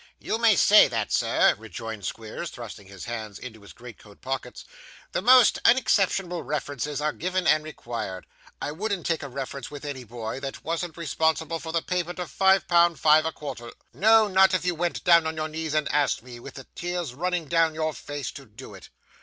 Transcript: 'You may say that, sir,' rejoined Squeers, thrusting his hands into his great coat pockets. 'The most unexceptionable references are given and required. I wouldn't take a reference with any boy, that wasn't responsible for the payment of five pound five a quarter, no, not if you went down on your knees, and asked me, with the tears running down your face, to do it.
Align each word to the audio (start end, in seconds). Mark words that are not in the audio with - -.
'You 0.17 0.39
may 0.39 0.55
say 0.55 0.87
that, 0.87 1.11
sir,' 1.11 1.53
rejoined 1.59 2.05
Squeers, 2.07 2.49
thrusting 2.49 2.87
his 2.87 3.05
hands 3.05 3.37
into 3.37 3.61
his 3.61 3.71
great 3.71 3.99
coat 3.99 4.19
pockets. 4.19 4.65
'The 5.11 5.21
most 5.21 5.59
unexceptionable 5.63 6.41
references 6.41 7.01
are 7.01 7.13
given 7.13 7.45
and 7.45 7.63
required. 7.63 8.25
I 8.59 8.71
wouldn't 8.71 9.05
take 9.05 9.21
a 9.21 9.27
reference 9.29 9.69
with 9.69 9.85
any 9.85 10.03
boy, 10.03 10.39
that 10.39 10.63
wasn't 10.63 10.97
responsible 10.97 11.59
for 11.59 11.71
the 11.71 11.83
payment 11.83 12.17
of 12.17 12.31
five 12.31 12.67
pound 12.67 12.99
five 12.99 13.27
a 13.27 13.31
quarter, 13.31 13.73
no, 13.93 14.27
not 14.27 14.55
if 14.55 14.65
you 14.65 14.73
went 14.73 15.03
down 15.03 15.27
on 15.27 15.35
your 15.37 15.47
knees, 15.47 15.75
and 15.75 15.87
asked 15.89 16.23
me, 16.23 16.39
with 16.39 16.55
the 16.55 16.63
tears 16.73 17.13
running 17.13 17.47
down 17.47 17.75
your 17.75 17.93
face, 17.93 18.31
to 18.31 18.47
do 18.47 18.73
it. 18.73 18.89